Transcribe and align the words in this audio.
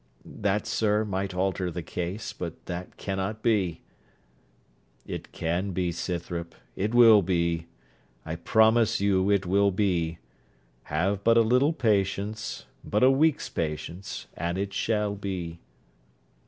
'That, 0.25 0.65
sir, 0.65 1.05
might 1.05 1.35
alter 1.35 1.69
the 1.69 1.83
case: 1.83 2.33
but 2.33 2.65
that 2.65 2.97
cannot 2.97 3.43
be.' 3.43 3.81
'It 5.05 5.31
can 5.31 5.73
be, 5.73 5.91
Scythrop; 5.91 6.55
it 6.75 6.95
will 6.95 7.21
be: 7.21 7.67
I 8.25 8.35
promise 8.37 8.99
you 8.99 9.29
it 9.29 9.45
will 9.45 9.69
be. 9.69 10.17
Have 10.85 11.23
but 11.23 11.37
a 11.37 11.41
little 11.43 11.71
patience 11.71 12.65
but 12.83 13.03
a 13.03 13.11
week's 13.11 13.47
patience; 13.47 14.25
and 14.35 14.57
it 14.57 14.73
shall 14.73 15.13
be.' 15.13 15.59